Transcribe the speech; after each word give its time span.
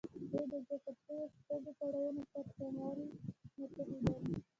دوی 0.31 0.41
د 0.51 0.53
ذکر 0.69 0.93
شويو 1.03 1.31
شپږو 1.35 1.71
پړاوونو 1.79 2.21
پر 2.31 2.45
سموالي 2.55 3.07
نه 3.15 3.25
دي 3.55 3.65
پوهېدلي. 3.73 4.33